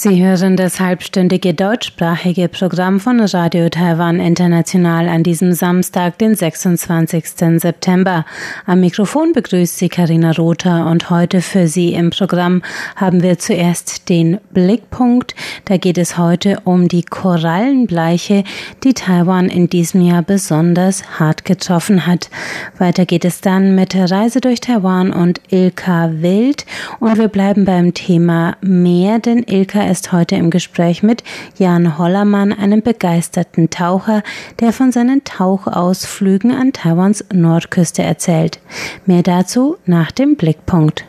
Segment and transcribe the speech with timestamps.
[0.00, 7.60] Sie hören das halbstündige deutschsprachige Programm von Radio Taiwan International an diesem Samstag, den 26.
[7.60, 8.24] September.
[8.64, 12.62] Am Mikrofon begrüßt Sie Karina Rother und heute für Sie im Programm
[12.94, 15.34] haben wir zuerst den Blickpunkt.
[15.64, 18.44] Da geht es heute um die Korallenbleiche,
[18.84, 22.30] die Taiwan in diesem Jahr besonders hart getroffen hat.
[22.78, 26.66] Weiter geht es dann mit der Reise durch Taiwan und Ilka Wild
[27.00, 31.24] und wir bleiben beim Thema Meer, denn Ilka ist heute im Gespräch mit
[31.56, 34.22] Jan Hollermann, einem begeisterten Taucher,
[34.60, 38.60] der von seinen Tauchausflügen an Taiwans Nordküste erzählt.
[39.06, 41.04] Mehr dazu nach dem Blickpunkt.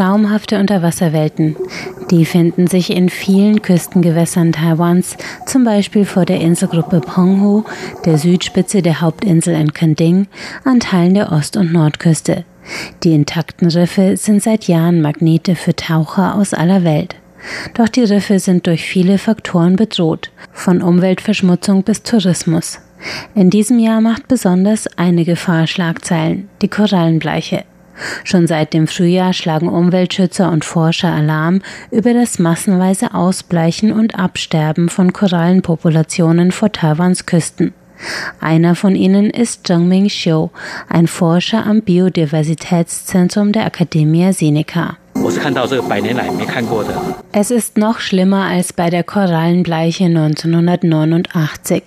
[0.00, 1.56] Traumhafte Unterwasserwelten.
[2.10, 5.16] Die finden sich in vielen Küstengewässern Taiwans,
[5.46, 7.62] zum Beispiel vor der Inselgruppe Penghu,
[8.04, 10.26] der Südspitze der Hauptinsel in Kending,
[10.64, 12.44] an Teilen der Ost- und Nordküste.
[13.04, 17.14] Die intakten Riffe sind seit Jahren Magnete für Taucher aus aller Welt.
[17.74, 22.80] Doch die Riffe sind durch viele Faktoren bedroht, von Umweltverschmutzung bis Tourismus.
[23.34, 27.64] In diesem Jahr macht besonders eine Gefahr Schlagzeilen, die Korallenbleiche.
[28.24, 34.88] Schon seit dem Frühjahr schlagen Umweltschützer und Forscher Alarm über das massenweise Ausbleichen und Absterben
[34.88, 37.72] von Korallenpopulationen vor Taiwans Küsten.
[38.40, 40.48] Einer von ihnen ist Zhengming Xiu,
[40.88, 44.96] ein Forscher am Biodiversitätszentrum der Academia Sinica.
[47.32, 51.82] Es ist noch schlimmer als bei der Korallenbleiche 1989.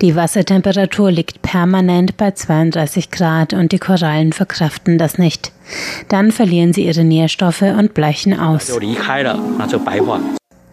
[0.00, 5.52] Die Wassertemperatur liegt permanent bei 32 Grad und die Korallen verkraften das nicht.
[6.08, 8.68] Dann verlieren sie ihre Nährstoffe und bleichen aus.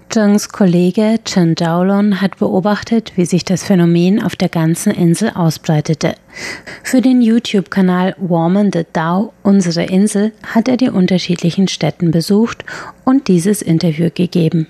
[0.10, 6.16] Zhengs Kollege Chen Zhaolon hat beobachtet, wie sich das Phänomen auf der ganzen Insel ausbreitete.
[6.84, 12.64] Für den YouTube-Kanal Warmen the Dao, unsere Insel, hat er die unterschiedlichen Städten besucht
[13.06, 14.68] und dieses Interview gegeben.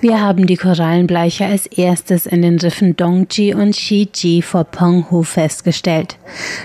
[0.00, 6.16] Wir haben die Korallenbleiche als erstes in den Riffen Dongji und Shiji vor Penghu festgestellt.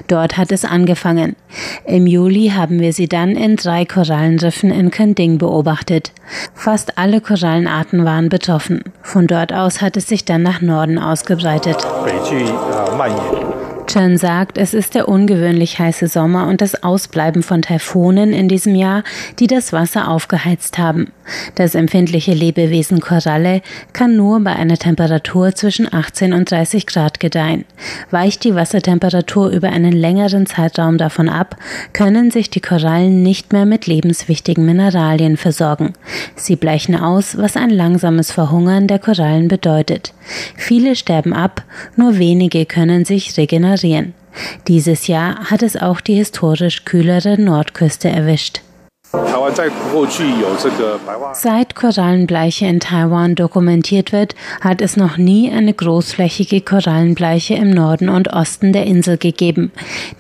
[0.08, 1.36] Dort hat es angefangen.
[1.86, 6.12] Im Juli haben wir sie dann in drei Korallenriffen in Kending beobachtet.
[6.54, 8.84] Fast alle Korallenarten waren betroffen.
[9.02, 11.78] Von dort aus hat es sich dann nach Norden ausgebreitet.
[12.04, 13.53] 北去啊蔓延。
[13.94, 19.04] Chen sagt, es ist der ungewöhnlich heiße Sommer und das Ausbleiben von Taifunen in diesem Jahr,
[19.38, 21.12] die das Wasser aufgeheizt haben.
[21.54, 23.62] Das empfindliche Lebewesen Koralle
[23.94, 27.66] kann nur bei einer Temperatur zwischen 18 und 30 Grad gedeihen.
[28.10, 31.56] Weicht die Wassertemperatur über einen längeren Zeitraum davon ab,
[31.94, 35.94] können sich die Korallen nicht mehr mit lebenswichtigen Mineralien versorgen.
[36.36, 40.16] Sie bleichen aus, was ein langsames Verhungern der Korallen bedeutet.
[40.56, 41.64] Viele sterben ab,
[41.96, 43.83] nur wenige können sich regenerieren.
[44.68, 48.62] Dieses Jahr hat es auch die historisch kühlere Nordküste erwischt.
[51.34, 58.10] Seit Korallenbleiche in Taiwan dokumentiert wird, hat es noch nie eine großflächige Korallenbleiche im Norden
[58.10, 59.72] und Osten der Insel gegeben.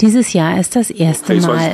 [0.02, 1.74] Dieses Jahr ist das erste Mal.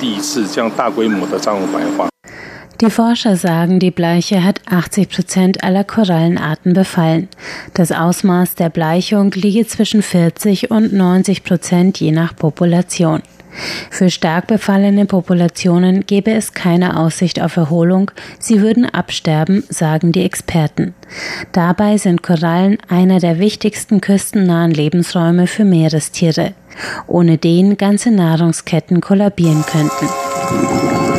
[2.81, 7.27] Die Forscher sagen, die Bleiche hat 80 Prozent aller Korallenarten befallen.
[7.73, 13.21] Das Ausmaß der Bleichung liege zwischen 40 und 90 Prozent je nach Population.
[13.89, 20.23] Für stark befallene Populationen gäbe es keine Aussicht auf Erholung, sie würden absterben, sagen die
[20.23, 20.93] Experten.
[21.51, 26.53] Dabei sind Korallen einer der wichtigsten küstennahen Lebensräume für Meerestiere,
[27.07, 31.18] ohne den ganze Nahrungsketten kollabieren könnten.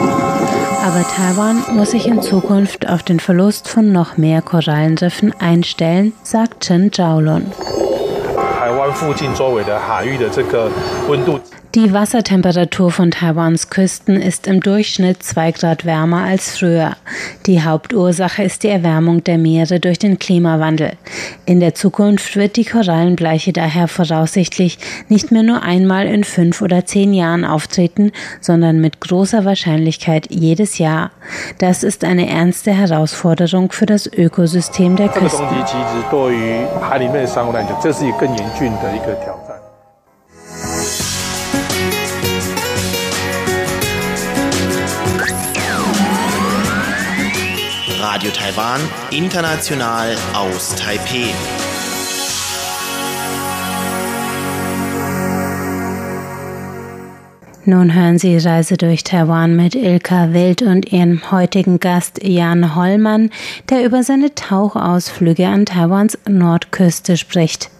[0.82, 6.64] Aber Taiwan muss sich in Zukunft auf den Verlust von noch mehr Korallenriffen einstellen, sagt
[6.64, 7.52] Chen Zhaolun.
[11.76, 16.96] Die Wassertemperatur von Taiwans Küsten ist im Durchschnitt zwei Grad wärmer als früher.
[17.46, 20.94] Die Hauptursache ist die Erwärmung der Meere durch den Klimawandel.
[21.46, 24.78] In der Zukunft wird die Korallenbleiche daher voraussichtlich
[25.08, 30.78] nicht mehr nur einmal in fünf oder zehn Jahren auftreten, sondern mit großer Wahrscheinlichkeit jedes
[30.78, 31.12] Jahr.
[31.58, 35.46] Das ist eine ernste Herausforderung für das Ökosystem der Küsten.
[38.60, 39.56] 峻的一个挑战。
[48.02, 48.80] Radio Taiwan,
[49.10, 51.32] international aus Taipei.
[57.64, 63.30] Nun hören Sie Reise durch Taiwan mit Ilka Wild und ihrem heutigen Gast Jan Hollmann,
[63.70, 67.70] der über seine Tauchausflüge an Taiwans Nordküste spricht.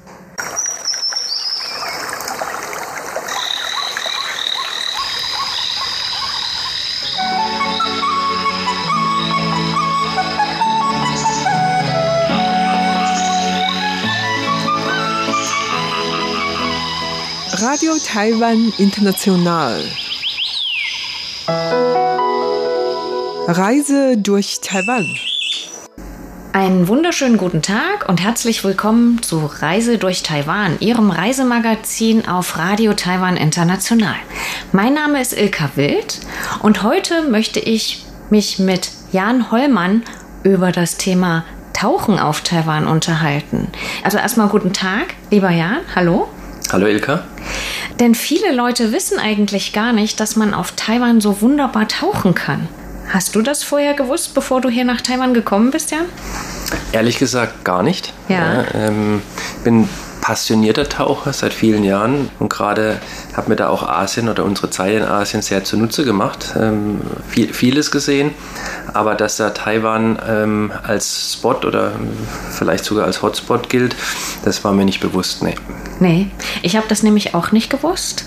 [17.81, 19.83] Radio Taiwan International.
[23.49, 25.07] Reise durch Taiwan.
[26.53, 32.93] Einen wunderschönen guten Tag und herzlich willkommen zu Reise durch Taiwan, Ihrem Reisemagazin auf Radio
[32.93, 34.17] Taiwan International.
[34.73, 36.19] Mein Name ist Ilka Wild
[36.61, 40.03] und heute möchte ich mich mit Jan Hollmann
[40.43, 43.69] über das Thema Tauchen auf Taiwan unterhalten.
[44.05, 46.29] Also erstmal guten Tag, lieber Jan, hallo.
[46.71, 47.25] Hallo Ilka.
[48.01, 52.67] Denn viele Leute wissen eigentlich gar nicht, dass man auf Taiwan so wunderbar tauchen kann.
[53.11, 56.07] Hast du das vorher gewusst, bevor du hier nach Taiwan gekommen bist, Jan?
[56.93, 58.15] Ehrlich gesagt gar nicht.
[58.29, 58.63] Ja.
[58.63, 59.21] ja ähm,
[59.65, 59.87] bin
[60.21, 63.01] passionierter Taucher seit vielen Jahren und gerade
[63.37, 66.55] habe mir da auch Asien oder unsere Zeit in Asien sehr zunutze gemacht.
[66.59, 68.33] Ähm, viel, vieles gesehen,
[68.93, 71.93] aber dass da Taiwan ähm, als Spot oder
[72.51, 73.97] vielleicht sogar als Hotspot gilt,
[74.45, 75.43] das war mir nicht bewusst.
[75.43, 75.55] Nee.
[76.01, 76.29] Nee,
[76.63, 78.25] ich habe das nämlich auch nicht gewusst.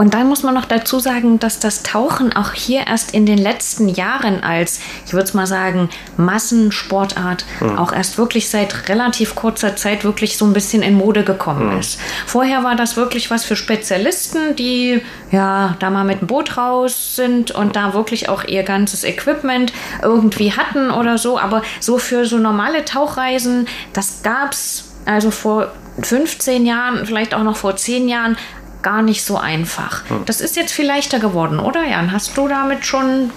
[0.00, 3.36] Und dann muss man noch dazu sagen, dass das Tauchen auch hier erst in den
[3.36, 7.78] letzten Jahren als, ich würde es mal sagen, Massensportart mhm.
[7.78, 11.80] auch erst wirklich seit relativ kurzer Zeit wirklich so ein bisschen in Mode gekommen mhm.
[11.80, 12.00] ist.
[12.24, 15.02] Vorher war das wirklich was für Spezialisten, die
[15.32, 19.70] ja da mal mit dem Boot raus sind und da wirklich auch ihr ganzes Equipment
[20.02, 21.38] irgendwie hatten oder so.
[21.38, 27.42] Aber so für so normale Tauchreisen, das gab es also vor 15 Jahren, vielleicht auch
[27.42, 28.36] noch vor 10 Jahren,
[28.82, 30.08] gar nicht so einfach.
[30.08, 30.24] Hm.
[30.26, 32.12] Das ist jetzt viel leichter geworden, oder Jan?
[32.12, 33.30] Hast du damit schon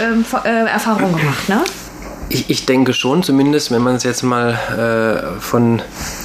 [0.00, 1.62] ähm, äh, Erfahrung gemacht, ne?
[2.30, 5.80] Ich, ich, denke schon, zumindest wenn man es jetzt mal äh, von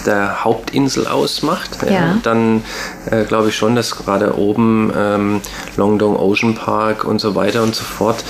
[0.05, 1.91] der Hauptinsel aus macht, ja.
[1.91, 2.61] Ja, dann
[3.09, 5.41] äh, glaube ich schon, dass gerade oben ähm,
[5.77, 8.25] Longdong Ocean Park und so weiter und so fort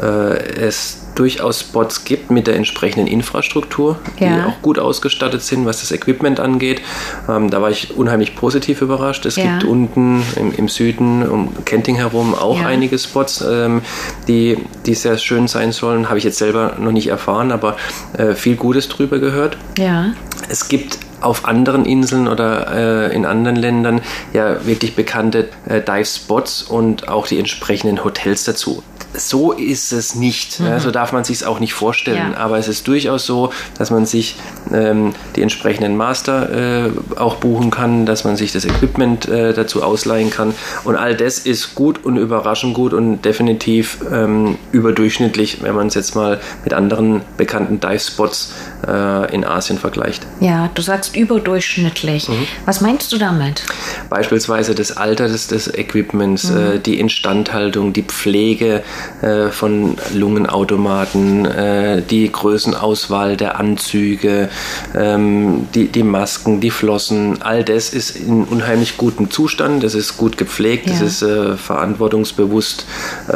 [0.00, 4.46] äh, es durchaus Spots gibt mit der entsprechenden Infrastruktur, die ja.
[4.46, 6.80] auch gut ausgestattet sind, was das Equipment angeht.
[7.28, 9.26] Ähm, da war ich unheimlich positiv überrascht.
[9.26, 9.58] Es ja.
[9.58, 12.66] gibt unten im, im, Süden um Kenting herum auch ja.
[12.66, 13.82] einige Spots, ähm,
[14.28, 16.08] die, die sehr schön sein sollen.
[16.08, 17.76] Habe ich jetzt selber noch nicht erfahren, aber
[18.16, 19.56] äh, viel Gutes drüber gehört.
[19.76, 20.12] Ja.
[20.48, 24.00] Es gibt auf anderen Inseln oder äh, in anderen Ländern
[24.32, 28.82] ja wirklich bekannte äh, Dive-Spots und auch die entsprechenden Hotels dazu
[29.14, 30.60] so ist es nicht.
[30.60, 30.78] Mhm.
[30.80, 32.32] so darf man sich es auch nicht vorstellen.
[32.32, 32.38] Ja.
[32.38, 34.36] Aber es ist durchaus so, dass man sich
[34.72, 39.82] ähm, die entsprechenden Master äh, auch buchen kann, dass man sich das Equipment äh, dazu
[39.82, 40.54] ausleihen kann.
[40.84, 45.94] Und all das ist gut und überraschend gut und definitiv ähm, überdurchschnittlich, wenn man es
[45.94, 48.77] jetzt mal mit anderen bekannten Dive-Spots äh,
[49.32, 50.24] in Asien vergleicht.
[50.40, 52.28] Ja, du sagst überdurchschnittlich.
[52.28, 52.46] Mhm.
[52.64, 53.64] Was meinst du damit?
[54.08, 56.56] Beispielsweise das Alter des, des Equipments, mhm.
[56.58, 58.82] Äh, die Instandhaltung, die Pflege,
[59.22, 64.48] äh, von Lungenautomaten, äh, die Größenauswahl der Anzüge,
[64.94, 70.16] ähm, die, die Masken, die Flossen, all das ist in unheimlich gutem Zustand, das ist
[70.16, 70.92] gut gepflegt, ja.
[70.92, 72.86] das ist äh, verantwortungsbewusst
[73.28, 73.32] äh,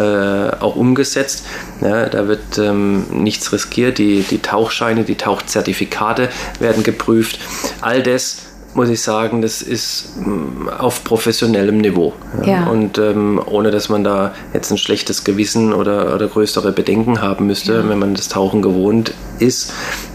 [0.60, 1.44] auch umgesetzt.
[1.80, 7.38] Ja, da wird ähm, nichts riskiert, die, die Tauchscheine, die Tauchzertifikate werden geprüft.
[7.80, 8.42] All das
[8.74, 12.14] muss ich sagen, das ist mm, auf professionellem Niveau.
[12.46, 12.66] Ja.
[12.68, 17.46] Und ähm, ohne dass man da jetzt ein schlechtes Gewissen oder, oder größere Bedenken haben
[17.46, 17.88] müsste, ja.
[17.88, 19.74] wenn man das Tauchen gewohnt ist,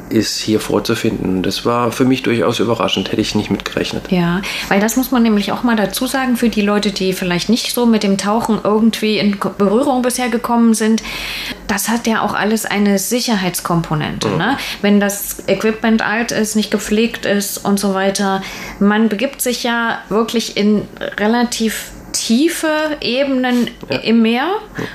[0.10, 1.44] ist hier vorzufinden.
[1.44, 4.12] Das war für mich durchaus überraschend, hätte ich nicht mitgerechnet.
[4.12, 7.50] Ja, weil das muss man nämlich auch mal dazu sagen für die Leute, die vielleicht
[7.50, 11.04] nicht so mit dem Tauchen irgendwie in Berührung bisher gekommen sind.
[11.68, 14.30] Das hat ja auch alles eine Sicherheitskomponente.
[14.30, 14.38] Mhm.
[14.38, 14.58] Ne?
[14.82, 18.42] Wenn das Equipment alt ist, nicht gepflegt ist und so weiter.
[18.80, 20.84] Man begibt sich ja wirklich in
[21.18, 23.98] relativ tiefe Ebenen ja.
[23.98, 24.48] im Meer.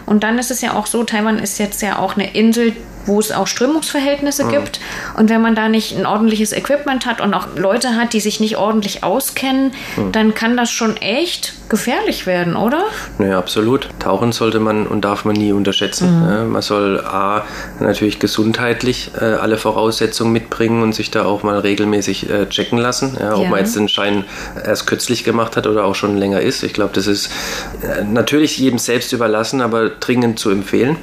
[0.06, 2.74] Und dann ist es ja auch so, Taiwan ist jetzt ja auch eine Insel,
[3.06, 4.50] wo es auch Strömungsverhältnisse mhm.
[4.50, 4.80] gibt.
[5.16, 8.40] Und wenn man da nicht ein ordentliches Equipment hat und auch Leute hat, die sich
[8.40, 10.12] nicht ordentlich auskennen, mhm.
[10.12, 12.84] dann kann das schon echt gefährlich werden, oder?
[13.16, 13.88] Naja, absolut.
[13.98, 16.22] Tauchen sollte man und darf man nie unterschätzen.
[16.22, 16.30] Mhm.
[16.30, 17.44] Ja, man soll A,
[17.80, 23.16] natürlich gesundheitlich äh, alle Voraussetzungen mitbringen und sich da auch mal regelmäßig äh, checken lassen.
[23.18, 23.48] Ja, ob ja.
[23.48, 24.24] man jetzt den Schein
[24.62, 26.62] erst kürzlich gemacht hat oder auch schon länger ist.
[26.62, 27.30] Ich glaube, das ist
[27.82, 30.98] äh, natürlich jedem selbst überlassen, aber dringend zu empfehlen.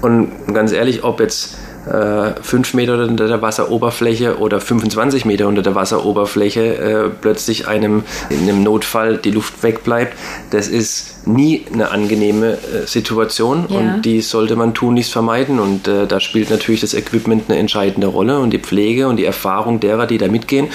[0.00, 5.62] Und ganz ehrlich, ob jetzt äh, 5 Meter unter der Wasseroberfläche oder 25 Meter unter
[5.62, 10.14] der Wasseroberfläche äh, plötzlich einem in einem Notfall die Luft wegbleibt,
[10.50, 13.78] das ist nie eine angenehme äh, Situation Ja.
[13.78, 15.58] und die sollte man tunlichst vermeiden.
[15.58, 19.24] Und äh, da spielt natürlich das Equipment eine entscheidende Rolle und die Pflege und die
[19.24, 20.68] Erfahrung derer, die da mitgehen.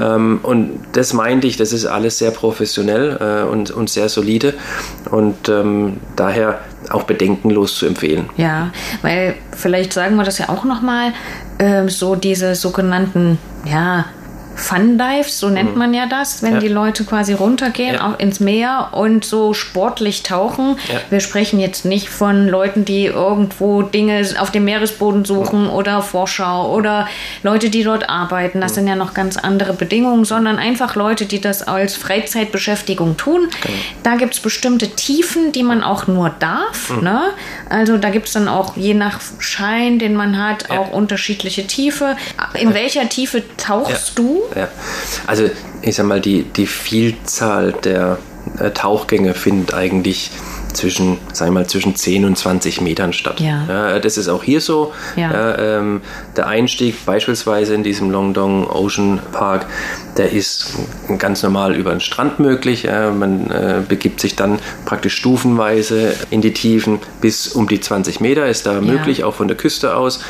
[0.00, 0.16] Ja.
[0.16, 4.54] Ähm, und das meinte ich, das ist alles sehr professionell äh, und, und sehr solide
[5.10, 6.60] und ähm, daher
[6.90, 8.28] auch bedenkenlos zu empfehlen.
[8.36, 8.70] Ja,
[9.02, 11.12] weil vielleicht sagen wir das ja auch nochmal,
[11.58, 14.06] äh, so diese sogenannten, ja,
[14.56, 16.54] Fun Dives, so nennt man ja das, wenn Mhm.
[16.56, 16.60] Ja.
[16.60, 18.08] die Leute quasi runtergehen Ja.
[18.12, 20.78] auch ins Meer und so sportlich tauchen.
[20.92, 21.00] Ja.
[21.10, 26.72] Wir sprechen jetzt nicht von Leuten, die irgendwo Dinge auf dem Meeresboden suchen oder Vorschau
[26.72, 27.08] oder
[27.42, 28.60] Leute, die dort arbeiten.
[28.60, 33.48] Das sind ja noch ganz andere Bedingungen, sondern einfach Leute, die das als Freizeitbeschäftigung tun.
[33.62, 33.74] Genau.
[34.02, 36.90] Da gibt es bestimmte Tiefen, die man auch nur darf.
[36.90, 37.02] Mhm.
[37.04, 37.20] Ne?
[37.70, 42.16] Also da gibt es dann auch je nach Schein, den man hat, auch unterschiedliche Tiefe.
[42.54, 44.42] In welcher Tiefe tauchst du?
[44.54, 44.68] Ja,
[45.26, 45.50] also
[45.82, 48.18] ich sag mal, die, die Vielzahl der
[48.58, 50.30] äh, Tauchgänge findet eigentlich
[50.74, 53.40] zwischen, sag mal, zwischen 10 und 20 Metern statt.
[53.40, 53.98] Ja.
[54.00, 54.92] das ist auch hier so.
[55.16, 55.56] Ja.
[55.78, 56.02] ähm,
[56.36, 59.66] der Einstieg beispielsweise in diesem Longdong Ocean Park,
[60.16, 60.72] der ist
[61.18, 62.84] ganz normal über den Strand möglich.
[62.84, 68.20] Ja, man äh, begibt sich dann praktisch stufenweise in die Tiefen bis um die 20
[68.20, 70.20] Meter ist da möglich, auch von der Küste aus.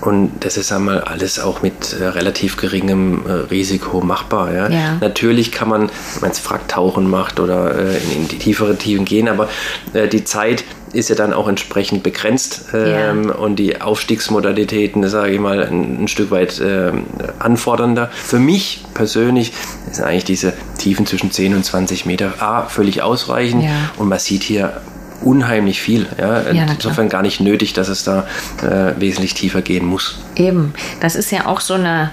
[0.00, 4.52] Und das ist einmal alles auch mit äh, relativ geringem äh, Risiko machbar.
[4.52, 4.68] Ja?
[4.68, 4.96] Ja.
[5.00, 9.04] Natürlich kann man, wenn man jetzt Fracktauchen macht oder äh, in, in die tieferen Tiefen
[9.04, 9.48] gehen, aber
[9.92, 15.40] äh, die Zeit ist ja dann auch entsprechend begrenzt ähm, und die Aufstiegsmodalitäten, sage ich
[15.40, 17.04] mal, ein, ein Stück weit ähm,
[17.40, 18.10] anfordernder.
[18.12, 19.52] Für mich persönlich
[19.90, 23.70] sind eigentlich diese Tiefen zwischen 10 und 20 Meter A, völlig ausreichend Ja.
[23.96, 24.80] und man sieht hier
[25.24, 26.06] unheimlich viel.
[26.18, 26.40] Ja?
[26.40, 26.66] klar.
[26.74, 28.26] Insofern gar nicht nötig, dass es da
[28.62, 30.18] äh, wesentlich tiefer gehen muss.
[30.36, 30.74] Eben.
[31.00, 32.10] Das ist ja auch so eine.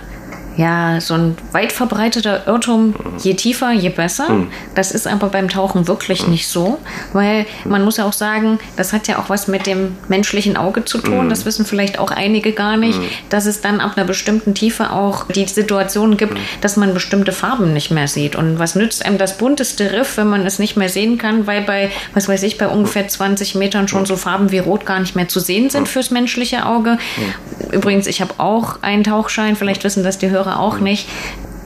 [0.58, 4.27] Ja, so ein weit verbreiteter Irrtum, je tiefer, je besser.
[4.75, 6.77] Das ist aber beim Tauchen wirklich nicht so,
[7.13, 10.84] weil man muss ja auch sagen, das hat ja auch was mit dem menschlichen Auge
[10.84, 11.29] zu tun.
[11.29, 15.25] Das wissen vielleicht auch einige gar nicht, dass es dann ab einer bestimmten Tiefe auch
[15.27, 18.36] die Situation gibt, dass man bestimmte Farben nicht mehr sieht.
[18.36, 21.62] Und was nützt einem das bunteste Riff, wenn man es nicht mehr sehen kann, weil
[21.62, 25.15] bei, was weiß ich, bei ungefähr 20 Metern schon so Farben wie Rot gar nicht
[25.15, 26.98] mehr zu sehen sind fürs menschliche Auge.
[27.72, 31.07] Übrigens, ich habe auch einen Tauchschein, vielleicht wissen das die Hörer auch nicht.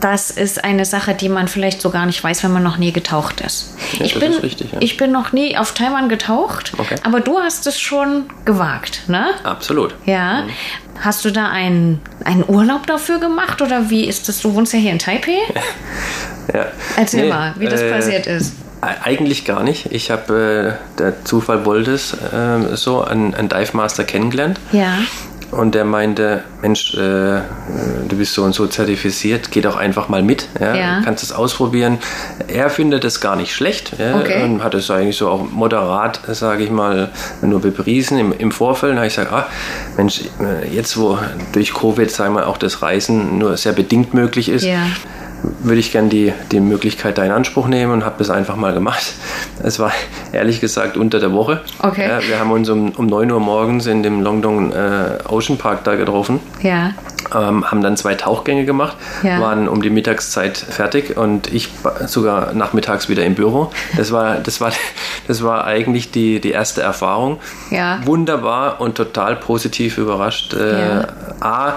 [0.00, 2.92] Das ist eine Sache, die man vielleicht so gar nicht weiß, wenn man noch nie
[2.92, 3.74] getaucht ist.
[3.98, 4.78] Ja, ich, bin, ist richtig, ja.
[4.80, 6.96] ich bin noch nie auf Taiwan getaucht, Okay.
[7.02, 9.28] aber du hast es schon gewagt, ne?
[9.42, 9.94] Absolut.
[10.04, 10.44] Ja.
[11.00, 14.40] Hast du da einen, einen Urlaub dafür gemacht oder wie ist das?
[14.40, 15.38] Du wohnst ja hier in Taipei.
[16.54, 16.66] Ja.
[16.96, 18.54] Erzähl Nee, mal, wie das äh, passiert ist.
[18.80, 19.86] Eigentlich gar nicht.
[19.90, 24.60] Ich habe, äh, der Zufall wollte es äh, so, einen, einen Dive Master kennengelernt.
[24.70, 24.98] Ja.
[25.52, 30.22] Und der meinte, Mensch, äh, du bist so und so zertifiziert, geh doch einfach mal
[30.22, 31.00] mit, ja, Ja.
[31.04, 31.98] kannst es ausprobieren.
[32.48, 34.42] Er findet es gar nicht schlecht ja, Okay.
[34.42, 37.10] und hat es eigentlich so auch moderat, sage ich mal,
[37.42, 38.92] nur bepriesen im, im Vorfeld.
[38.94, 39.46] Da habe ich gesagt, ah,
[39.96, 41.18] Mensch, äh, jetzt wo
[41.52, 44.64] durch Covid, sagen wir, auch das Reisen nur sehr bedingt möglich ist.
[45.66, 48.72] Würde ich gern die, die Möglichkeit da in Anspruch nehmen und habe das einfach mal
[48.72, 49.14] gemacht.
[49.62, 49.90] Es war
[50.32, 51.60] ehrlich gesagt unter der Woche.
[51.82, 52.08] Okay.
[52.08, 55.82] Ja, wir haben uns um, um 9 Uhr morgens in dem Longdong äh, Ocean Park
[55.84, 56.40] da getroffen.
[56.62, 56.92] Ja.
[57.34, 59.40] Ähm, haben dann zwei Tauchgänge gemacht, Ja.
[59.40, 61.68] waren um die Mittagszeit fertig und ich
[62.06, 63.72] sogar nachmittags wieder im Büro.
[63.96, 64.70] Das war, das war,
[65.26, 67.38] das war eigentlich die, die erste Erfahrung.
[67.72, 67.98] Ja.
[68.04, 70.54] Wunderbar und total positiv überrascht.
[70.54, 71.08] Äh, Ja.
[71.40, 71.72] A,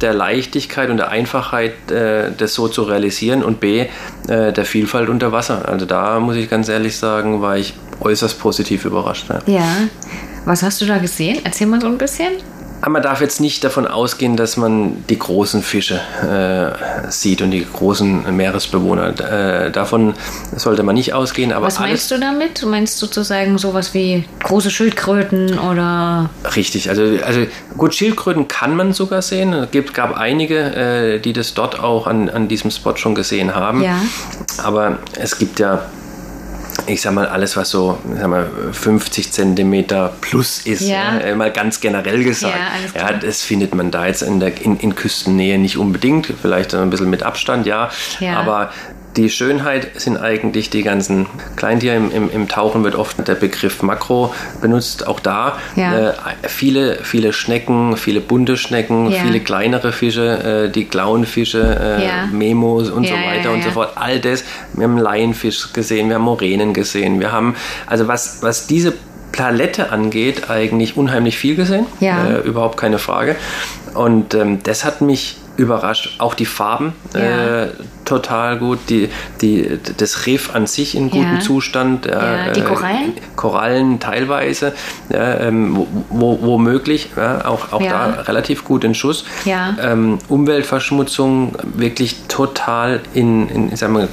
[0.00, 3.86] der Leichtigkeit und der Einfachheit, äh, das so zu realisieren und B,
[4.28, 5.68] äh, der Vielfalt unter Wasser.
[5.68, 9.26] Also da muss ich ganz ehrlich sagen, war ich äußerst positiv überrascht.
[9.28, 9.40] Ja.
[9.46, 9.76] Ja.
[10.44, 11.38] Was hast du da gesehen?
[11.44, 12.32] Erzähl mal so ein bisschen.
[12.80, 17.50] Aber man darf jetzt nicht davon ausgehen, dass man die großen Fische äh, sieht und
[17.50, 19.20] die großen Meeresbewohner.
[19.20, 20.14] Äh, davon
[20.56, 21.52] sollte man nicht ausgehen.
[21.52, 22.62] Aber Was meinst du damit?
[22.62, 26.30] Du meinst sozusagen sowas wie große Schildkröten oder.
[26.56, 26.88] richtig.
[26.88, 27.46] Also, also
[27.76, 29.52] gut, Schildkröten kann man sogar sehen.
[29.52, 33.54] Es gibt, gab einige, äh, die das dort auch an, an diesem Spot schon gesehen
[33.54, 33.82] haben.
[33.82, 34.00] Ja.
[34.62, 35.82] Aber es gibt ja
[36.86, 41.18] ich sag mal, alles, was so sag mal, 50 Zentimeter plus ist, Ja.
[41.26, 41.34] ja.
[41.34, 42.54] mal ganz generell gesagt,
[42.94, 46.74] Ja, ja, das findet man da jetzt in, der, in, in Küstennähe nicht unbedingt, vielleicht
[46.74, 48.38] ein bisschen mit Abstand, ja, Ja.
[48.38, 48.70] aber
[49.16, 51.26] die Schönheit sind eigentlich die ganzen
[51.56, 51.96] Kleintiere.
[51.96, 55.06] Im, im, Im Tauchen wird oft der Begriff Makro benutzt.
[55.08, 56.10] Auch da Ja.
[56.10, 56.12] äh,
[56.46, 59.22] viele, viele Schnecken, viele bunte Schnecken, Ja.
[59.22, 62.26] viele kleinere Fische, äh, die Clownfische, äh, Ja.
[62.30, 63.92] Memos und so weiter und so fort.
[63.96, 64.44] All das.
[64.74, 67.18] Wir haben Laienfisch gesehen, wir haben Moränen gesehen.
[67.18, 68.94] Wir haben, also was, was diese
[69.32, 71.86] Palette angeht, eigentlich unheimlich viel gesehen.
[72.00, 72.26] Ja.
[72.28, 73.36] Äh, überhaupt keine Frage.
[73.94, 76.16] Und ähm, das hat mich überrascht.
[76.18, 77.64] Auch die Farben Ja.
[77.64, 77.68] äh,
[78.04, 78.78] total gut.
[78.88, 79.08] Die,
[79.40, 81.40] die, das Riff an sich in gutem Ja.
[81.40, 82.06] Zustand.
[82.06, 83.12] Ja, die äh, Korallen?
[83.36, 84.72] Korallen teilweise,
[85.12, 87.10] ähm, wo, wo, womöglich,
[87.44, 89.24] auch, auch da relativ gut in Schuss.
[89.46, 94.08] Ähm, Umweltverschmutzung wirklich total in, in ich sag mal,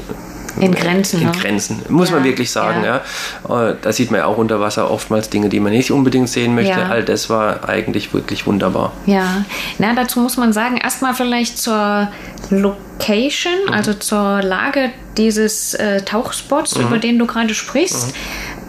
[0.60, 1.32] In Grenzen, In ne?
[1.40, 2.84] Grenzen, muss Ja, man wirklich sagen.
[2.84, 3.02] ja.
[3.48, 3.70] Ja.
[3.70, 6.56] Äh, Da sieht man ja auch unter Wasser oftmals Dinge, die man nicht unbedingt sehen
[6.56, 6.72] möchte.
[6.80, 6.88] Ja.
[6.90, 8.92] All das war eigentlich wirklich wunderbar.
[9.06, 9.46] Ja,
[9.78, 12.08] na, dazu muss man sagen, erstmal vielleicht zur
[12.50, 13.74] Location, Mhm.
[13.74, 16.82] also zur Lage dieses äh, Tauchspots, Mhm.
[16.88, 18.14] über den du gerade sprichst.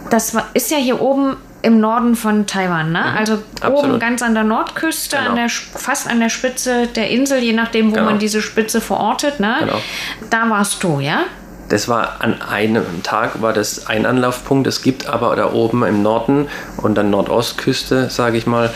[0.09, 3.03] Das war, ist ja hier oben im Norden von Taiwan, ne?
[3.03, 3.67] Also oben Mhm.
[3.75, 3.99] Absolut.
[3.99, 5.31] ganz an der Nordküste, Genau.
[5.31, 8.05] an der, fast an der Spitze der Insel, je nachdem, wo Genau.
[8.05, 9.55] man diese Spitze verortet, ne?
[9.59, 9.81] Genau.
[10.29, 11.21] Da warst du, ja?
[11.69, 14.67] Das war an einem Tag war das ein Anlaufpunkt.
[14.67, 16.47] Es gibt aber da oben im Norden
[16.77, 18.71] und dann Nordostküste, sage ich mal,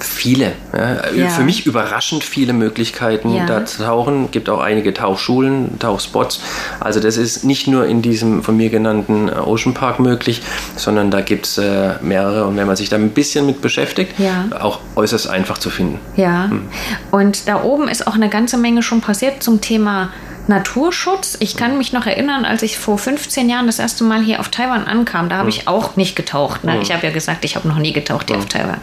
[0.00, 0.52] viele.
[0.76, 1.28] Ja, Ja.
[1.28, 3.46] Für mich überraschend viele Möglichkeiten, Ja.
[3.46, 4.30] da zu tauchen.
[4.30, 6.40] Gibt auch einige Tauchschulen, Tauchspots.
[6.80, 10.42] Also das ist nicht nur in diesem von mir genannten äh, Ocean Park möglich,
[10.76, 12.46] sondern da gibt es äh, mehrere.
[12.46, 14.12] Und wenn man sich da ein bisschen mit beschäftigt,
[14.58, 16.00] auch äußerst einfach zu finden.
[16.16, 16.50] Ja.
[16.50, 16.62] Hm.
[17.10, 20.10] Und da oben ist auch eine ganze Menge schon passiert zum Thema
[20.48, 21.36] Naturschutz.
[21.40, 24.48] Ich kann mich noch erinnern, als ich vor 15 Jahren das erste Mal hier auf
[24.48, 26.64] Taiwan ankam, da habe ich auch nicht getaucht.
[26.64, 26.80] Ne?
[26.82, 28.78] Ich habe ja gesagt, ich habe noch nie getaucht hier auf Taiwan.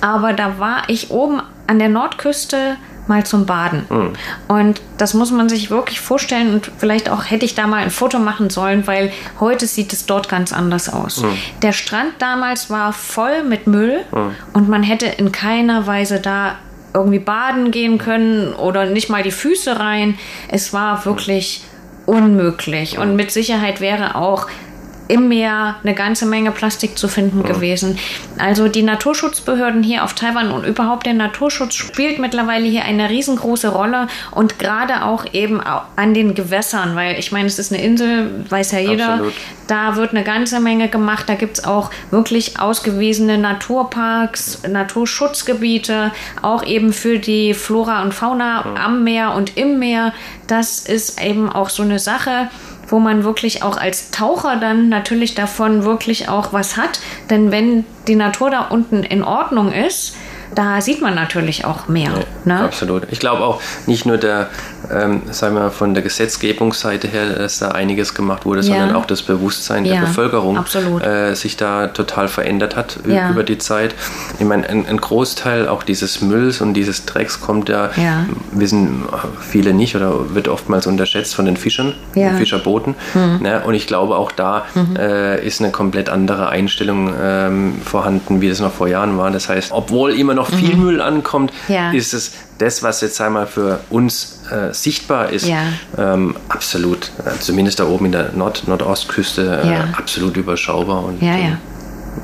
[0.00, 2.76] Aber da war ich oben an der Nordküste
[3.08, 3.84] mal zum Baden.
[4.46, 7.90] Und das muss man sich wirklich vorstellen und vielleicht auch hätte ich da mal ein
[7.90, 11.24] Foto machen sollen, weil heute sieht es dort ganz anders aus.
[11.62, 14.04] Der Strand damals war voll mit Müll
[14.52, 16.56] und man hätte in keiner Weise da
[16.94, 20.18] irgendwie baden gehen können oder nicht mal die Füße rein.
[20.48, 21.62] Es war wirklich
[22.06, 22.98] unmöglich.
[22.98, 24.48] Und mit Sicherheit wäre auch
[25.12, 27.98] im Meer eine ganze Menge Plastik zu finden gewesen.
[28.38, 33.68] Also die Naturschutzbehörden hier auf Taiwan und überhaupt der Naturschutz spielt mittlerweile hier eine riesengroße
[33.68, 38.46] Rolle und gerade auch eben an den Gewässern, weil ich meine, es ist eine Insel,
[38.48, 39.34] weiß ja jeder, Absolut.
[39.66, 41.28] da wird eine ganze Menge gemacht.
[41.28, 48.64] Da gibt es auch wirklich ausgewiesene Naturparks, Naturschutzgebiete, auch eben für die Flora und Fauna
[48.82, 50.14] am Meer und im Meer.
[50.46, 52.48] Das ist eben auch so eine Sache,
[52.92, 57.00] wo man wirklich auch als Taucher dann natürlich davon wirklich auch was hat.
[57.30, 60.14] Denn wenn die Natur da unten in Ordnung ist,
[60.54, 62.10] da sieht man natürlich auch mehr.
[62.44, 62.60] ne?
[62.60, 63.04] Absolut.
[63.10, 64.48] Ich glaube auch nicht nur der,
[64.92, 68.66] ähm, sagen wir, von der Gesetzgebungsseite her, dass da einiges gemacht wurde, Ja.
[68.66, 70.58] sondern auch das Bewusstsein Ja, der Bevölkerung.
[71.00, 73.30] Äh, sich da total verändert hat Ja.
[73.30, 73.94] über die Zeit.
[74.38, 78.26] Ich meine, ein, ein Großteil auch dieses Mülls und dieses Drecks kommt ja, Ja.
[78.52, 79.04] wissen
[79.40, 82.28] viele nicht oder wird oftmals unterschätzt von den Fischern, Ja.
[82.30, 82.94] den Fischerbooten.
[83.40, 83.62] Ne?
[83.64, 84.96] Und ich glaube, auch da Mhm.
[84.96, 89.30] äh, ist eine komplett andere Einstellung ähm, vorhanden, wie das noch vor Jahren war.
[89.30, 91.74] Das heißt, obwohl immer noch viel Müll ankommt, Mhm.
[91.74, 91.90] Ja.
[91.92, 95.62] ist es das, was jetzt einmal für uns äh, sichtbar ist, Ja.
[95.98, 99.84] ähm, absolut, äh, zumindest da oben in der Nord Nordostküste, äh, Ja.
[99.96, 101.58] absolut überschaubar und ähm,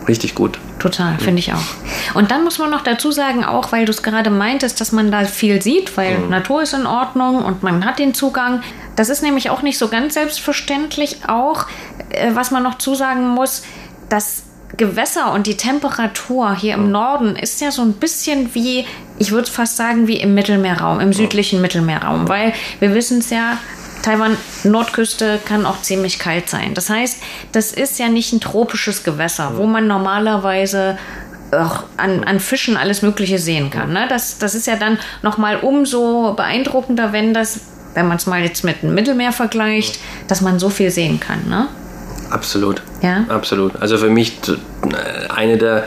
[0.06, 0.58] richtig gut.
[0.78, 2.14] Total, finde ich auch.
[2.14, 5.10] Und dann muss man noch dazu sagen, auch weil du es gerade meintest, dass man
[5.10, 8.62] da viel sieht, weil Natur ist in Ordnung und man hat den Zugang.
[8.94, 11.18] Das ist nämlich auch nicht so ganz selbstverständlich.
[11.26, 11.66] Auch,
[12.10, 13.62] äh, was man noch zusagen muss,
[14.08, 14.42] das
[14.78, 18.86] Gewässer und die Temperatur hier im Norden ist ja so ein bisschen wie,
[19.18, 23.58] ich würde fast sagen, wie im Mittelmeerraum, im südlichen Mittelmeerraum, weil wir wissen es ja,
[24.02, 26.72] Taiwan Nordküste kann auch ziemlich kalt sein.
[26.74, 27.18] Das heißt,
[27.52, 30.96] das ist ja nicht ein tropisches Gewässer, wo man normalerweise
[31.50, 33.92] auch an, an Fischen alles Mögliche sehen kann.
[33.92, 34.06] Ne?
[34.08, 37.60] Das, das ist ja dann nochmal umso beeindruckender, wenn das,
[37.94, 41.48] wenn man es mal jetzt mit dem Mittelmeer vergleicht, dass man so viel sehen kann.
[41.48, 41.68] Ne?
[42.30, 42.82] Absolut.
[43.02, 43.24] Ja.
[43.28, 43.76] Absolut.
[43.80, 44.56] Also für mich t-
[45.28, 45.86] eine der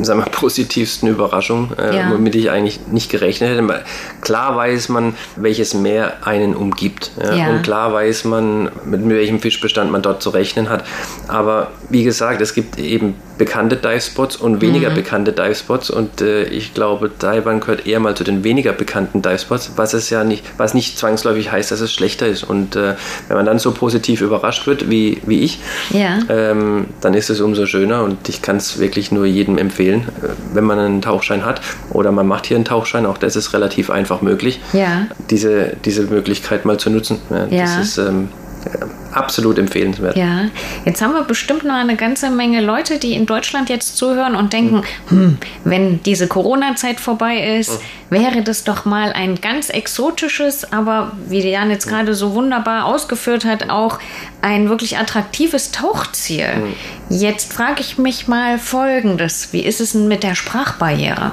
[0.00, 2.10] sagen wir, positivsten Überraschungen, äh, Ja.
[2.12, 3.66] womit ich eigentlich nicht gerechnet hätte.
[3.68, 3.84] Weil
[4.20, 7.10] Klar weiß man, welches Meer einen umgibt.
[7.22, 7.34] Ja?
[7.34, 7.48] Ja.
[7.50, 10.84] Und klar weiß man, mit welchem Fischbestand man dort zu rechnen hat.
[11.28, 14.94] Aber wie gesagt, es gibt eben bekannte Divespots und weniger Mhm.
[14.94, 15.90] bekannte Divespots.
[15.90, 20.10] Und äh, ich glaube, Taiwan gehört eher mal zu den weniger bekannten Divespots, was es
[20.10, 22.44] ja nicht, was nicht zwangsläufig heißt, dass es schlechter ist.
[22.44, 22.94] Und äh,
[23.28, 25.58] wenn man dann so positiv überrascht wird wie, wie ich,
[26.28, 30.00] ähm, dann ist es umso schöner und ich kann es wirklich nur jedem empfehlen, äh,
[30.54, 33.90] wenn man einen Tauchschein hat oder man macht hier einen Tauchschein, auch das ist relativ
[33.90, 35.06] einfach möglich, Ja.
[35.30, 37.18] diese, diese Möglichkeit mal zu nutzen.
[37.30, 37.62] Ja, Ja.
[37.62, 38.28] Das ist ähm,
[39.12, 40.16] absolut empfehlenswert.
[40.16, 40.46] Ja,
[40.84, 44.52] jetzt haben wir bestimmt noch eine ganze Menge Leute, die in Deutschland jetzt zuhören und
[44.52, 51.12] denken, hm, wenn diese Corona-Zeit vorbei ist, wäre das doch mal ein ganz exotisches, aber
[51.28, 53.98] wie Jan jetzt gerade so wunderbar ausgeführt hat, auch
[54.40, 56.74] ein wirklich attraktives Tauchziel.
[57.08, 61.32] Jetzt frage ich mich mal Folgendes, wie ist es denn mit der Sprachbarriere?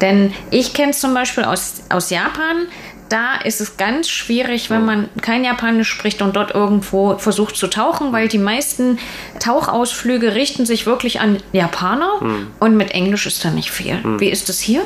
[0.00, 2.66] Denn ich kenne es zum Beispiel aus, aus Japan,
[3.10, 7.66] da ist es ganz schwierig, wenn man kein Japanisch spricht und dort irgendwo versucht zu
[7.66, 8.98] tauchen, weil die meisten
[9.40, 12.46] Tauchausflüge richten sich wirklich an Japaner Hm.
[12.60, 13.98] und mit Englisch ist da nicht viel.
[14.18, 14.82] Wie ist es hier?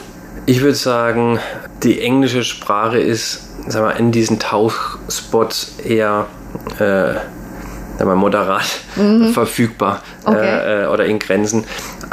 [0.46, 1.38] Ich würde sagen,
[1.82, 6.26] die englische Sprache ist sag mal, in diesen Tauchspots eher
[6.78, 7.14] äh,
[7.98, 8.66] sag mal, moderat
[9.32, 10.38] verfügbar Okay.
[10.38, 11.64] äh, äh, oder in Grenzen.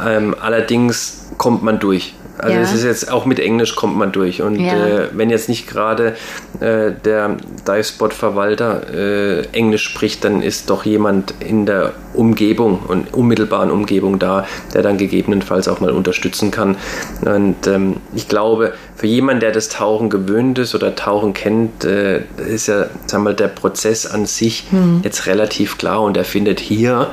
[0.06, 2.13] Ähm, allerdings kommt man durch.
[2.41, 2.62] Also Ja.
[2.63, 4.41] es ist jetzt auch mit Englisch kommt man durch.
[4.41, 4.73] Und Ja.
[4.88, 6.15] äh, wenn jetzt nicht gerade
[6.60, 13.71] äh, der Dive-Spot-Verwalter äh, Englisch spricht, dann ist doch jemand in der Umgebung und unmittelbaren
[13.71, 16.77] Umgebung da, der dann gegebenenfalls auch mal unterstützen kann.
[17.23, 22.21] Und ähm, ich glaube, für jemanden, der das Tauchen gewöhnt ist oder Tauchen kennt, äh,
[22.47, 24.65] ist ja sagen wir, mal, der Prozess an sich
[25.04, 27.08] jetzt relativ klar und er findet hier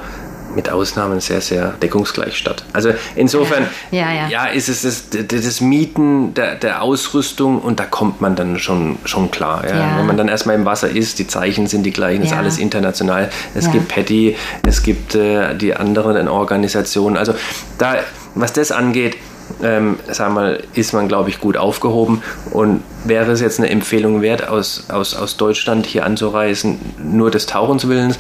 [0.55, 2.65] mit Ausnahmen sehr, sehr deckungsgleich statt.
[2.73, 4.29] Also insofern Ja, ja.
[4.29, 8.99] ja, ist es das, das, Mieten der, der Ausrüstung und da kommt man dann schon,
[9.05, 9.65] schon klar.
[9.69, 9.77] Ja.
[9.77, 9.99] Ja.
[9.99, 12.39] Wenn man dann erstmal im Wasser ist, die Zeichen sind die gleichen, ist Ja.
[12.39, 13.31] alles international.
[13.55, 13.73] Es Ja.
[13.73, 17.17] gibt Patty, es gibt äh, die anderen Organisationen.
[17.17, 17.35] Also
[17.79, 17.97] da,
[18.35, 19.17] was das angeht,
[19.63, 22.23] ähm, sag mal, ist man, glaube ich, gut aufgehoben.
[22.51, 27.47] Und wäre es jetzt eine Empfehlung wert, aus, aus, aus Deutschland hier anzureisen, nur des
[27.47, 28.19] Tauchens Willens?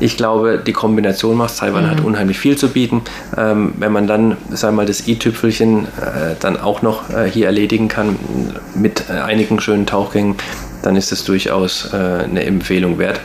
[0.00, 3.02] Ich glaube, die Kombination macht Taiwan hat unheimlich viel zu bieten.
[3.36, 7.46] Ähm, wenn man dann, sagen wir mal, das i-Tüpfelchen äh, dann auch noch äh, hier
[7.46, 8.16] erledigen kann
[8.74, 10.36] mit äh, einigen schönen Tauchgängen,
[10.82, 13.20] dann ist das durchaus äh, eine Empfehlung wert.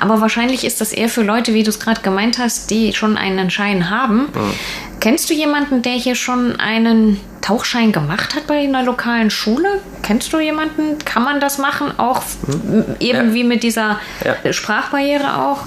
[0.00, 3.16] Aber wahrscheinlich ist das eher für Leute, wie du es gerade gemeint hast, die schon
[3.16, 4.28] einen Schein haben.
[5.00, 7.20] Kennst du jemanden, der hier schon einen
[7.52, 9.68] Tauchschein gemacht hat bei einer lokalen Schule?
[10.02, 10.98] Kennst du jemanden?
[11.06, 11.92] Kann man das machen?
[11.96, 13.28] Auch m- eben Hm?
[13.28, 13.34] Ja.
[13.34, 13.98] wie mit dieser
[14.44, 14.52] Ja.
[14.52, 15.60] Sprachbarriere auch?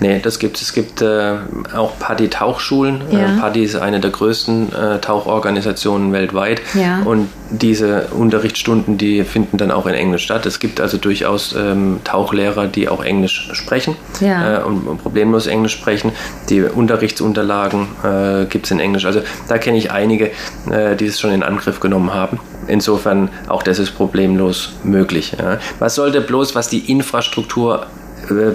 [0.00, 0.72] Nee, das gibt es.
[0.72, 1.34] gibt äh,
[1.74, 3.02] auch Paddy Tauchschulen.
[3.10, 3.36] Ja.
[3.36, 6.62] Äh, Paddy ist eine der größten äh, Tauchorganisationen weltweit.
[7.04, 10.46] Und diese Unterrichtsstunden, die finden dann auch in Englisch statt.
[10.46, 15.72] Es gibt also durchaus ähm, Tauchlehrer, die auch Englisch sprechen äh, und, und problemlos Englisch
[15.74, 16.12] sprechen.
[16.48, 19.04] Die Unterrichtsunterlagen äh, gibt es in Englisch.
[19.04, 20.30] Also da kenne ich einige,
[20.70, 22.40] äh, die es schon in Angriff genommen haben.
[22.66, 25.36] Insofern auch das ist problemlos möglich.
[25.38, 25.58] Ja.
[25.78, 27.86] Was sollte bloß, was die Infrastruktur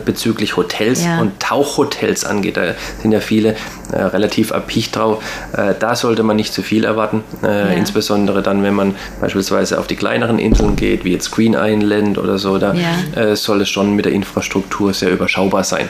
[0.05, 1.19] bezüglich Hotels Ja.
[1.21, 2.57] und Tauchhotels angeht.
[2.57, 3.55] Da sind ja viele
[3.91, 5.23] äh, relativ erpicht drauf.
[5.55, 7.23] Äh, da sollte man nicht zu viel erwarten.
[7.43, 7.65] Äh, Ja.
[7.77, 12.37] Insbesondere dann, wenn man beispielsweise auf die kleineren Inseln geht, wie jetzt Green Island oder
[12.37, 13.21] so, da Ja.
[13.21, 15.89] äh, soll es schon mit der Infrastruktur sehr überschaubar sein.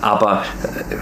[0.00, 0.42] Aber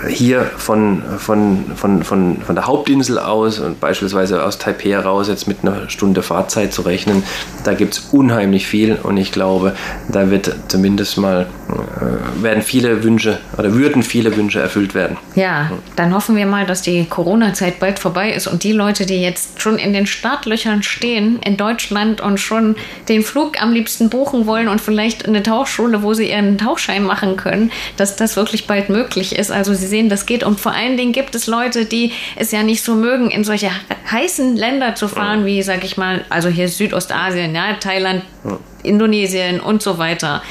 [0.06, 5.28] äh, hier von, von, von, von, von der Hauptinsel aus und beispielsweise aus Taipei raus
[5.28, 7.22] jetzt mit einer Stunde Fahrzeit zu rechnen,
[7.64, 9.74] da gibt es unheimlich viel und ich glaube,
[10.08, 11.72] da wird zumindest mal äh,
[12.36, 15.16] werden viele Wünsche oder würden viele Wünsche erfüllt werden.
[15.34, 19.20] Ja, dann hoffen wir mal, dass die Corona-Zeit bald vorbei ist und die Leute, die
[19.20, 22.76] jetzt schon in den Startlöchern stehen in Deutschland und schon
[23.08, 27.36] den Flug am liebsten buchen wollen und vielleicht eine Tauchschule, wo sie ihren Tauchschein machen
[27.36, 29.50] können, dass das wirklich bald möglich ist.
[29.50, 30.44] Also Sie sehen, das geht.
[30.44, 33.70] Und vor allen Dingen gibt es Leute, die es ja nicht so mögen, in solche
[34.10, 38.22] heißen Länder zu fahren, wie, sag ich mal, also hier Südostasien, ja, Thailand,
[38.82, 40.42] Indonesien und so weiter.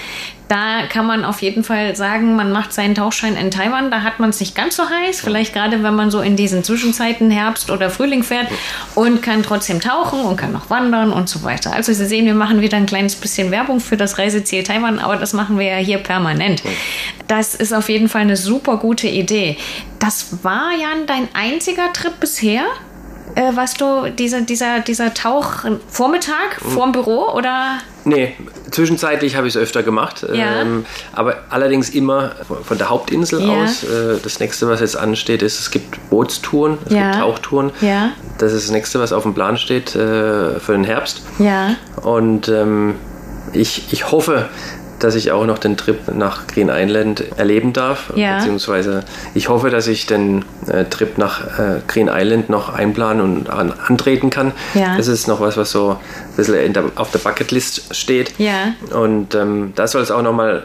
[0.49, 3.91] Da kann man auf jeden Fall sagen, man macht seinen Tauchschein in Taiwan.
[3.91, 5.21] Da hat man es nicht ganz so heiß.
[5.21, 8.47] Vielleicht gerade, wenn man so in diesen Zwischenzeiten Herbst oder Frühling fährt
[8.95, 11.73] und kann trotzdem tauchen und kann noch wandern und so weiter.
[11.73, 15.17] Also Sie sehen, wir machen wieder ein kleines bisschen Werbung für das Reiseziel Taiwan, aber
[15.17, 16.63] das machen wir ja hier permanent.
[17.27, 19.55] Das ist auf jeden Fall eine super gute Idee.
[19.99, 22.63] Das war Jan dein einziger Trip bisher?
[23.35, 27.77] Äh, was du, dieser, dieser, dieser Tauchvormittag vorm Büro oder?
[28.09, 28.33] Nee,
[28.71, 30.61] zwischenzeitlich habe ich es öfter gemacht, Ja.
[30.61, 32.31] ähm, aber allerdings immer
[32.63, 33.63] von der Hauptinsel Ja.
[33.63, 33.83] aus.
[33.83, 37.11] Äh, das nächste, was jetzt ansteht, ist, es gibt Bootstouren, es Ja.
[37.11, 37.71] gibt Tauchtouren.
[38.39, 41.21] Das ist das nächste, was auf dem Plan steht äh, für den Herbst.
[42.01, 42.95] Und ähm,
[43.53, 44.49] ich, ich hoffe,
[44.99, 48.11] dass ich auch noch den Trip nach Green Island erleben darf.
[48.15, 48.37] Ja.
[48.37, 53.49] Beziehungsweise ich hoffe, dass ich den äh, Trip nach äh, Green Island noch einplanen und
[53.49, 54.51] an, antreten kann.
[54.73, 54.97] Ja.
[54.97, 58.33] Das ist noch was, was so ein bisschen der, auf der Bucketlist steht.
[58.39, 58.73] Ja.
[58.93, 60.63] Und ähm, da soll es auch nochmal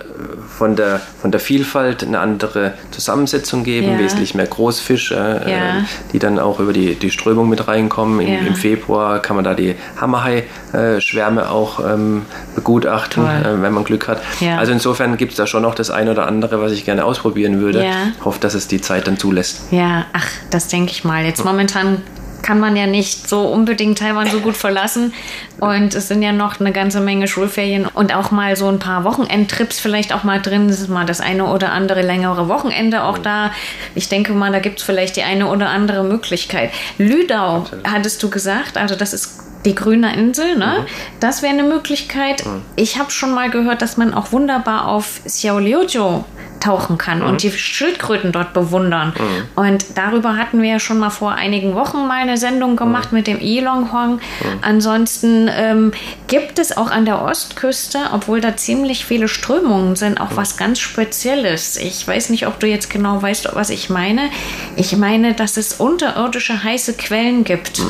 [0.58, 3.98] von der, von der Vielfalt eine andere Zusammensetzung geben, Ja.
[3.98, 5.16] wesentlich mehr Großfische,
[5.46, 8.20] äh, die dann auch über die, die Strömung mit reinkommen.
[8.20, 8.46] Im.
[8.46, 12.22] Im Februar kann man da die Hammerhai-Schwärme auch ähm,
[12.54, 14.20] begutachten, äh, wenn man Glück hat.
[14.40, 14.58] Ja.
[14.58, 17.60] Also insofern gibt es da schon noch das eine oder andere, was ich gerne ausprobieren
[17.60, 17.84] würde.
[17.84, 18.12] Ja.
[18.24, 19.60] Hoffe, dass es die Zeit dann zulässt.
[19.70, 21.24] Ja, ach, das denke ich mal.
[21.24, 22.02] Jetzt momentan
[22.44, 25.14] kann man ja nicht so unbedingt Taiwan so gut verlassen.
[25.60, 29.04] Und es sind ja noch eine ganze Menge Schulferien und auch mal so ein paar
[29.04, 30.68] Wochenendtrips vielleicht auch mal drin.
[30.68, 33.50] Es ist mal das eine oder andere längere Wochenende auch da.
[33.94, 36.70] Ich denke mal, da gibt es vielleicht die eine oder andere Möglichkeit.
[36.98, 40.80] Lüdau, hattest du gesagt, also das ist die grüne Insel, ne?
[40.80, 40.86] Mhm.
[41.20, 42.44] Das wäre eine Möglichkeit.
[42.44, 42.62] Mhm.
[42.76, 46.24] Ich habe schon mal gehört, dass man auch wunderbar auf Xiaoliujiu
[46.64, 47.26] tauchen kann mhm.
[47.26, 49.12] und die Schildkröten dort bewundern.
[49.18, 49.62] Mhm.
[49.62, 53.18] Und darüber hatten wir ja schon mal vor einigen Wochen mal eine Sendung gemacht mhm.
[53.18, 54.14] mit dem Ilonghong.
[54.14, 54.20] Mhm.
[54.62, 55.92] Ansonsten ähm,
[56.26, 60.80] gibt es auch an der Ostküste, obwohl da ziemlich viele Strömungen sind, auch was ganz
[60.80, 61.76] Spezielles.
[61.76, 64.30] Ich weiß nicht, ob du jetzt genau weißt, was ich meine.
[64.76, 67.82] Ich meine, dass es unterirdische heiße Quellen gibt.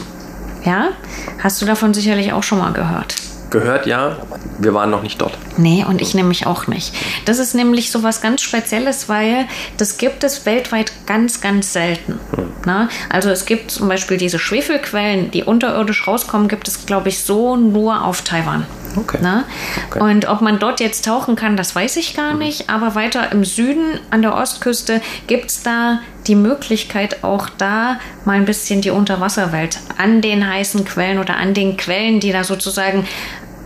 [0.65, 0.91] Ja?
[1.43, 3.17] Hast du davon sicherlich auch schon mal gehört?
[3.51, 4.17] Gehört ja,
[4.59, 5.39] wir waren noch nicht dort.
[5.59, 6.93] Nee, und ich nämlich auch nicht.
[7.25, 9.47] Das ist nämlich so was ganz Spezielles, weil
[9.77, 12.19] das gibt es weltweit ganz, ganz selten.
[12.35, 12.53] Hm.
[12.65, 12.89] Na?
[13.11, 17.55] Also es gibt zum Beispiel diese Schwefelquellen, die unterirdisch rauskommen, gibt es, glaube ich, so
[17.55, 18.67] nur auf Taiwan.
[18.97, 19.19] Okay.
[19.89, 20.01] okay.
[20.01, 22.39] Und ob man dort jetzt tauchen kann, das weiß ich gar hm.
[22.39, 22.71] nicht.
[22.71, 28.37] Aber weiter im Süden an der Ostküste gibt es da die Möglichkeit, auch da mal
[28.37, 33.07] ein bisschen die Unterwasserwelt an den heißen Quellen oder an den Quellen, die da sozusagen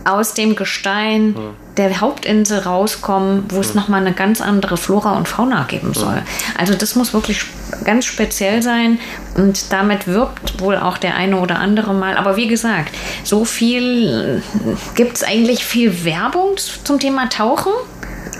[0.05, 1.49] aus dem Gestein hm.
[1.77, 3.75] der Hauptinsel rauskommen, wo es hm.
[3.75, 6.15] nochmal eine ganz andere Flora und Fauna geben soll.
[6.15, 6.23] Hm.
[6.57, 7.45] Also das muss wirklich
[7.85, 8.99] ganz speziell sein
[9.35, 12.17] und damit wirbt wohl auch der eine oder andere mal.
[12.17, 14.41] Aber wie gesagt, so viel
[14.95, 17.71] gibt es eigentlich viel Werbung zum Thema Tauchen.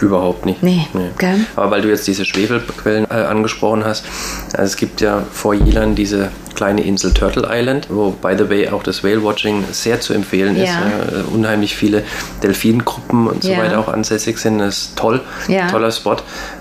[0.01, 0.63] Überhaupt nicht.
[0.63, 0.87] Nee.
[0.93, 1.09] nee.
[1.13, 1.45] Okay.
[1.55, 4.05] Aber weil du jetzt diese Schwefelquellen äh, angesprochen hast,
[4.53, 8.67] also es gibt ja vor Jilan diese kleine Insel Turtle Island, wo by the way
[8.67, 10.63] auch das Whale Watching sehr zu empfehlen ja.
[10.63, 10.71] ist.
[10.71, 12.03] Äh, unheimlich viele
[12.43, 13.59] Delfingruppen und so ja.
[13.59, 14.59] weiter auch ansässig sind.
[14.59, 15.69] Das ist toll, ja.
[15.69, 16.17] toller Spot.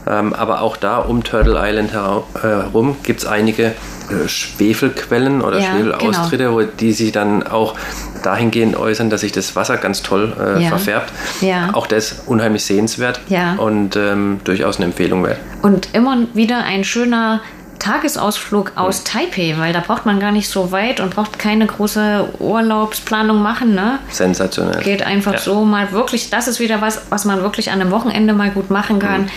[0.07, 6.45] Ähm, aber auch da um Turtle Island herum gibt es einige äh, Schwefelquellen oder Schwefelaustritte,
[6.45, 6.55] genau.
[6.55, 7.75] wo die sich dann auch
[8.23, 10.69] dahingehend äußern, dass sich das Wasser ganz toll äh, ja.
[10.69, 11.13] verfärbt.
[11.41, 11.71] Ja.
[11.73, 13.57] Auch das unheimlich sehenswert ja.
[13.57, 15.39] und ähm, durchaus eine Empfehlung wert.
[15.63, 17.41] Und immer wieder ein schöner
[17.79, 22.35] Tagesausflug aus Taipei, weil da braucht man gar nicht so weit und braucht keine große
[22.39, 23.75] Urlaubsplanung machen.
[23.75, 23.99] Ne?
[24.11, 24.83] Sensationell.
[24.83, 25.39] Geht einfach ja.
[25.39, 28.71] so mal wirklich, das ist wieder was, was man wirklich an einem Wochenende mal gut
[28.71, 29.29] machen kann, mhm.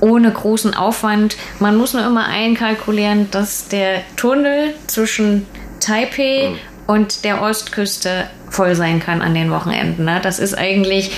[0.00, 1.36] ohne großen Aufwand.
[1.58, 5.46] Man muss nur immer einkalkulieren, dass der Tunnel zwischen
[5.80, 6.58] Taipei mhm
[6.88, 10.06] und der Ostküste voll sein kann an den Wochenenden.
[10.06, 10.20] Ne?
[10.22, 11.12] Das ist eigentlich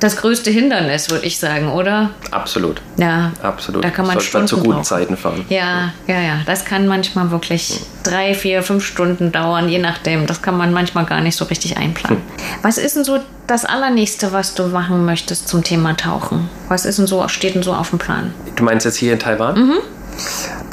[0.00, 2.10] das größte Hindernis, würde ich sagen, oder?
[2.30, 2.80] Absolut.
[2.96, 3.32] Ja.
[3.42, 3.84] Absolut.
[3.84, 5.44] Da kann man Stunden zu guten Zeiten fahren.
[5.48, 6.40] Ja, ja, ja.
[6.46, 7.86] Das kann manchmal wirklich hm.
[8.02, 10.26] drei, vier, fünf Stunden dauern, je nachdem.
[10.26, 12.18] Das kann man manchmal gar nicht so richtig einplanen.
[12.18, 12.24] Hm.
[12.62, 16.48] Was ist denn so das Allernächste, was du machen möchtest zum Thema Tauchen?
[16.68, 18.32] Was ist denn so, steht denn so auf dem Plan?
[18.56, 19.54] Du meinst jetzt hier in Taiwan?
[19.56, 19.78] Mhm.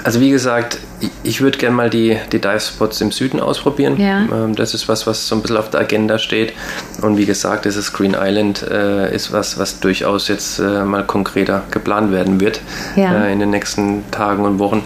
[0.04, 0.80] Also wie gesagt,
[1.24, 4.00] ich würde gerne mal die, die Dive-Spots im Süden ausprobieren.
[4.00, 4.22] Ja.
[4.22, 6.54] Ähm, das ist was, was so ein bisschen auf der Agenda steht.
[7.02, 11.64] Und wie gesagt, dieses Green Island äh, ist was, was durchaus jetzt äh, mal konkreter
[11.72, 12.62] geplant werden wird
[12.96, 13.26] ja.
[13.26, 14.84] äh, in den nächsten Tagen und Wochen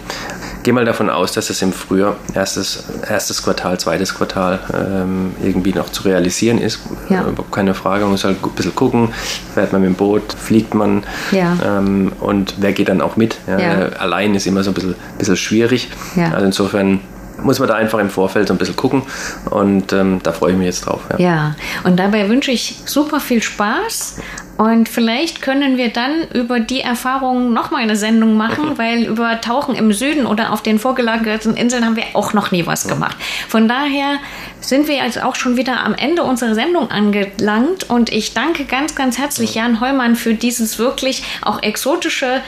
[0.66, 5.72] gehe mal davon aus, dass es im Frühjahr, erstes, erstes Quartal, zweites Quartal ähm, irgendwie
[5.72, 6.80] noch zu realisieren ist.
[7.08, 7.20] Ja.
[7.20, 9.10] Äh, keine Frage, man muss halt ein bisschen gucken,
[9.54, 11.56] fährt man mit dem Boot, fliegt man ja.
[11.64, 13.38] ähm, und wer geht dann auch mit.
[13.46, 13.88] Ja, ja.
[13.90, 15.88] Allein ist immer so ein bisschen, bisschen schwierig.
[16.32, 16.98] Also insofern
[17.44, 19.02] muss man da einfach im Vorfeld so ein bisschen gucken
[19.50, 21.02] und ähm, da freue ich mich jetzt drauf.
[21.12, 21.18] Ja.
[21.18, 24.16] ja, und dabei wünsche ich super viel Spaß
[24.58, 29.74] und vielleicht können wir dann über die Erfahrungen nochmal eine Sendung machen, weil über Tauchen
[29.74, 33.16] im Süden oder auf den vorgelagerten Inseln haben wir auch noch nie was gemacht.
[33.48, 34.18] Von daher
[34.60, 38.94] sind wir jetzt auch schon wieder am Ende unserer Sendung angelangt und ich danke ganz,
[38.94, 42.40] ganz herzlich Jan Heumann für dieses wirklich auch exotische